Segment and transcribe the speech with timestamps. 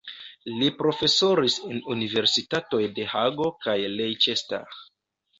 [0.59, 4.73] Li profesoris en universitatoj de Hago kaj Leicester.